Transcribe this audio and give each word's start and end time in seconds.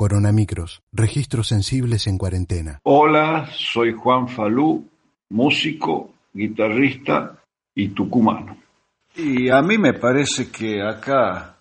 Coronamicros, 0.00 0.82
registros 0.92 1.48
sensibles 1.48 2.06
en 2.06 2.16
cuarentena. 2.16 2.80
Hola, 2.84 3.50
soy 3.52 3.92
Juan 3.92 4.28
Falú, 4.28 4.88
músico, 5.28 6.14
guitarrista 6.32 7.38
y 7.74 7.88
tucumano. 7.88 8.56
Y 9.14 9.50
a 9.50 9.60
mí 9.60 9.76
me 9.76 9.92
parece 9.92 10.50
que 10.50 10.80
acá, 10.80 11.58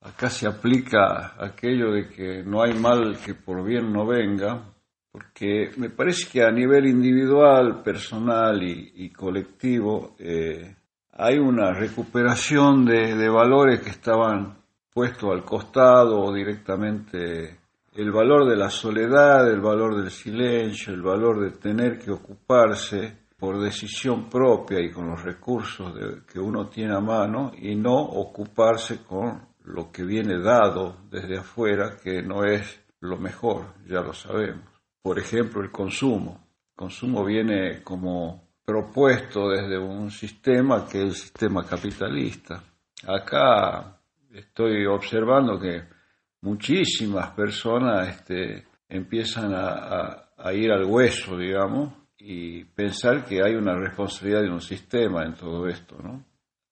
acá 0.00 0.30
se 0.30 0.48
aplica 0.48 1.36
aquello 1.38 1.92
de 1.92 2.08
que 2.08 2.42
no 2.42 2.60
hay 2.60 2.74
mal 2.74 3.16
que 3.24 3.34
por 3.34 3.64
bien 3.64 3.92
no 3.92 4.04
venga, 4.04 4.64
porque 5.12 5.70
me 5.76 5.90
parece 5.90 6.28
que 6.28 6.42
a 6.42 6.50
nivel 6.50 6.88
individual, 6.88 7.84
personal 7.84 8.60
y, 8.64 9.10
colectivo 9.10 10.16
eh, 10.18 10.74
hay 11.12 11.38
una 11.38 11.72
recuperación 11.72 12.84
de, 12.84 13.14
de 13.14 13.28
valores 13.28 13.78
que 13.78 13.90
estaban 13.90 14.56
puestos 14.92 15.30
al 15.30 15.44
costado 15.44 16.20
o 16.20 16.34
directamente 16.34 17.59
el 18.00 18.12
valor 18.12 18.48
de 18.48 18.56
la 18.56 18.70
soledad, 18.70 19.46
el 19.50 19.60
valor 19.60 19.94
del 20.00 20.10
silencio, 20.10 20.94
el 20.94 21.02
valor 21.02 21.38
de 21.38 21.50
tener 21.58 21.98
que 21.98 22.10
ocuparse 22.10 23.26
por 23.36 23.60
decisión 23.60 24.30
propia 24.30 24.80
y 24.80 24.90
con 24.90 25.08
los 25.10 25.22
recursos 25.22 25.92
que 26.26 26.40
uno 26.40 26.68
tiene 26.68 26.94
a 26.94 27.00
mano 27.00 27.52
y 27.58 27.74
no 27.74 27.94
ocuparse 27.94 29.02
con 29.04 29.48
lo 29.64 29.92
que 29.92 30.02
viene 30.02 30.38
dado 30.38 30.96
desde 31.10 31.38
afuera, 31.38 31.98
que 32.02 32.22
no 32.22 32.42
es 32.42 32.80
lo 33.00 33.18
mejor, 33.18 33.74
ya 33.86 34.00
lo 34.00 34.14
sabemos. 34.14 34.64
Por 35.02 35.18
ejemplo, 35.18 35.62
el 35.62 35.70
consumo. 35.70 36.48
El 36.70 36.76
consumo 36.76 37.22
viene 37.22 37.82
como 37.82 38.48
propuesto 38.64 39.50
desde 39.50 39.78
un 39.78 40.10
sistema 40.10 40.86
que 40.86 41.02
es 41.02 41.04
el 41.04 41.14
sistema 41.14 41.66
capitalista. 41.66 42.62
Acá 43.06 44.00
estoy 44.32 44.86
observando 44.86 45.58
que 45.58 45.99
muchísimas 46.42 47.30
personas 47.30 48.08
este, 48.08 48.66
empiezan 48.88 49.52
a, 49.54 50.26
ir 50.52 50.72
al 50.72 50.84
hueso, 50.84 51.36
digamos, 51.36 51.92
y 52.18 52.64
pensar 52.64 53.24
que 53.24 53.42
hay 53.42 53.54
una 53.54 53.76
responsabilidad 53.76 54.42
de 54.42 54.50
un 54.50 54.60
sistema 54.60 55.24
en 55.24 55.34
todo 55.34 55.68
esto, 55.68 55.96
¿no? 56.02 56.24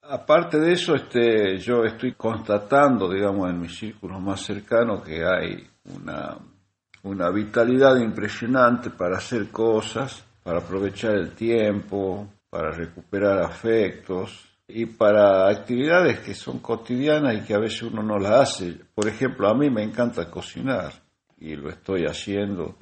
Aparte 0.02 0.58
de 0.58 0.72
eso, 0.72 0.94
este, 0.94 1.58
yo 1.58 1.84
estoy 1.84 2.14
constatando, 2.14 3.12
digamos, 3.12 3.50
en 3.50 3.60
mis 3.60 3.78
círculos 3.78 4.20
más 4.22 4.40
cercanos 4.40 5.02
que 5.02 5.22
hay 5.22 5.68
una, 5.84 6.38
una 7.02 7.30
vitalidad 7.30 7.96
impresionante 7.96 8.88
para 8.88 9.18
hacer 9.18 9.50
cosas, 9.50 10.24
para 10.42 10.60
aprovechar 10.60 11.14
el 11.14 11.32
tiempo, 11.32 12.26
para 12.48 12.70
recuperar 12.70 13.42
afectos, 13.42 14.48
y 14.68 14.84
para 14.84 15.48
actividades 15.48 16.20
que 16.20 16.34
son 16.34 16.58
cotidianas 16.58 17.34
y 17.34 17.40
que 17.40 17.54
a 17.54 17.58
veces 17.58 17.82
uno 17.82 18.02
no 18.02 18.18
las 18.18 18.32
hace. 18.32 18.76
Por 18.94 19.08
ejemplo, 19.08 19.48
a 19.48 19.54
mí 19.54 19.70
me 19.70 19.82
encanta 19.82 20.30
cocinar 20.30 20.92
y 21.38 21.56
lo 21.56 21.70
estoy 21.70 22.04
haciendo 22.04 22.76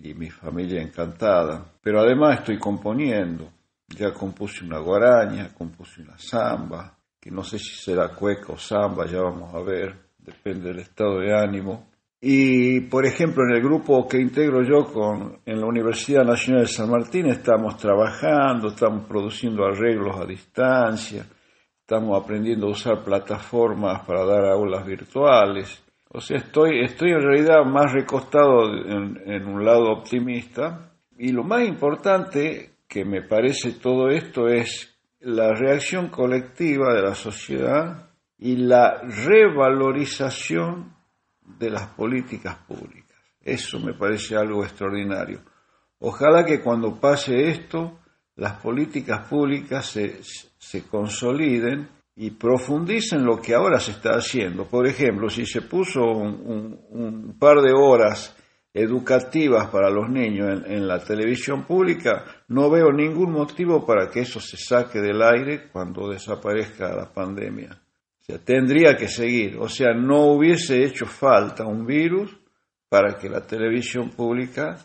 y 0.00 0.14
mi 0.14 0.30
familia 0.30 0.80
encantada, 0.80 1.64
pero 1.82 2.00
además 2.00 2.38
estoy 2.38 2.58
componiendo. 2.58 3.50
Ya 3.88 4.12
compuse 4.12 4.64
una 4.64 4.78
guaraña, 4.78 5.52
compuse 5.52 6.00
una 6.00 6.16
samba, 6.16 6.96
que 7.20 7.30
no 7.30 7.42
sé 7.42 7.58
si 7.58 7.74
será 7.74 8.08
cueca 8.08 8.52
o 8.52 8.56
samba, 8.56 9.06
ya 9.06 9.20
vamos 9.20 9.54
a 9.54 9.60
ver, 9.60 9.94
depende 10.18 10.68
del 10.68 10.78
estado 10.78 11.18
de 11.20 11.34
ánimo. 11.36 11.91
Y, 12.24 12.82
por 12.82 13.04
ejemplo, 13.04 13.42
en 13.42 13.56
el 13.56 13.60
grupo 13.60 14.06
que 14.06 14.20
integro 14.20 14.62
yo 14.62 14.84
con, 14.92 15.40
en 15.44 15.60
la 15.60 15.66
Universidad 15.66 16.24
Nacional 16.24 16.62
de 16.62 16.68
San 16.68 16.88
Martín 16.88 17.26
estamos 17.26 17.76
trabajando, 17.76 18.68
estamos 18.68 19.06
produciendo 19.08 19.64
arreglos 19.64 20.20
a 20.20 20.24
distancia, 20.24 21.26
estamos 21.80 22.22
aprendiendo 22.22 22.68
a 22.68 22.70
usar 22.70 23.02
plataformas 23.02 24.06
para 24.06 24.24
dar 24.24 24.44
aulas 24.44 24.86
virtuales. 24.86 25.82
O 26.10 26.20
sea, 26.20 26.36
estoy, 26.36 26.84
estoy 26.84 27.10
en 27.10 27.22
realidad 27.22 27.64
más 27.64 27.92
recostado 27.92 28.72
en, 28.72 29.20
en 29.26 29.44
un 29.48 29.64
lado 29.64 29.90
optimista. 29.90 30.92
Y 31.18 31.32
lo 31.32 31.42
más 31.42 31.66
importante 31.66 32.70
que 32.86 33.04
me 33.04 33.22
parece 33.22 33.72
todo 33.72 34.10
esto 34.10 34.46
es 34.46 34.96
la 35.18 35.54
reacción 35.54 36.06
colectiva 36.06 36.94
de 36.94 37.02
la 37.02 37.16
sociedad 37.16 38.10
y 38.38 38.54
la 38.58 39.00
revalorización 39.26 41.01
de 41.44 41.70
las 41.70 41.88
políticas 41.88 42.56
públicas. 42.56 43.18
Eso 43.40 43.80
me 43.80 43.94
parece 43.94 44.36
algo 44.36 44.64
extraordinario. 44.64 45.40
Ojalá 45.98 46.44
que 46.44 46.60
cuando 46.60 47.00
pase 47.00 47.48
esto, 47.48 48.00
las 48.36 48.54
políticas 48.54 49.28
públicas 49.28 49.86
se, 49.86 50.20
se 50.58 50.86
consoliden 50.86 51.88
y 52.16 52.30
profundicen 52.30 53.24
lo 53.24 53.40
que 53.40 53.54
ahora 53.54 53.80
se 53.80 53.92
está 53.92 54.10
haciendo. 54.10 54.66
Por 54.66 54.86
ejemplo, 54.86 55.28
si 55.30 55.46
se 55.46 55.62
puso 55.62 56.02
un, 56.04 57.36
par 57.38 57.60
de 57.60 57.72
horas 57.72 58.36
educativas 58.74 59.68
para 59.68 59.90
los 59.90 60.08
niños 60.08 60.62
en, 60.66 60.86
la 60.86 60.98
televisión 61.02 61.64
pública, 61.64 62.24
no 62.48 62.70
veo 62.70 62.92
ningún 62.92 63.32
motivo 63.32 63.84
para 63.84 64.08
que 64.08 64.20
eso 64.20 64.40
se 64.40 64.56
saque 64.56 65.00
del 65.00 65.22
aire 65.22 65.68
cuando 65.70 66.08
desaparezca 66.08 66.94
la 66.94 67.12
pandemia. 67.12 67.81
Tendría 68.38 68.96
que 68.96 69.08
seguir. 69.08 69.56
O 69.58 69.68
sea, 69.68 69.92
no 69.94 70.32
hubiese 70.32 70.84
hecho 70.84 71.06
falta 71.06 71.64
un 71.64 71.86
virus 71.86 72.36
para 72.88 73.18
que 73.18 73.28
la 73.28 73.46
televisión 73.46 74.10
pública 74.10 74.76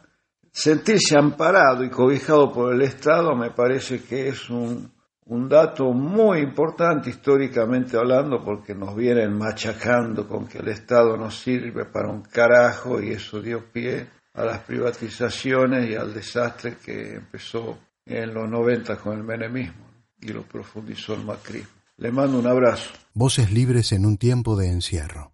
sentirse 0.52 1.18
amparado 1.18 1.84
y 1.84 1.90
cobijado 1.90 2.52
por 2.52 2.74
el 2.74 2.82
Estado 2.82 3.36
me 3.36 3.52
parece 3.52 4.02
que 4.02 4.30
es 4.30 4.50
un, 4.50 4.92
un 5.26 5.50
dato 5.50 5.92
muy 5.92 6.40
importante 6.40 7.10
históricamente 7.10 7.98
hablando 7.98 8.44
porque 8.44 8.74
nos 8.74 8.96
vienen 8.96 9.38
machacando 9.38 10.28
con 10.28 10.48
que 10.48 10.60
el 10.60 10.70
Estado 10.70 11.18
no 11.18 11.30
sirve 11.30 11.86
para 11.86 12.10
un 12.10 12.22
carajo 12.24 13.02
y 13.02 13.12
eso 13.12 13.42
dio 13.42 13.72
pie 13.72 14.08
a 14.34 14.46
las 14.46 14.60
privatizaciones 14.60 15.90
y 15.90 15.96
al 15.96 16.14
desastre 16.14 16.78
que 16.84 17.16
empezó 17.16 17.78
en 18.06 18.34
los 18.34 18.50
90 18.50 18.96
con 18.98 19.18
el 19.18 19.24
menemismo 19.24 19.86
y 20.22 20.30
lo 20.30 20.44
profundizó 20.44 21.14
el 21.14 21.26
macrismo. 21.26 21.77
Le 22.00 22.12
mando 22.12 22.38
un 22.38 22.46
abrazo. 22.46 22.92
Voces 23.16 23.52
libres 23.52 23.92
en 23.92 24.06
un 24.06 24.18
tiempo 24.18 24.56
de 24.56 24.70
encierro. 24.70 25.32